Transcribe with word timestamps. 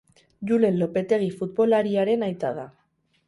Julen 0.51 0.77
Lopetegi 0.83 1.27
futbolariaren 1.41 2.29
aita 2.31 2.53
da. 2.61 2.67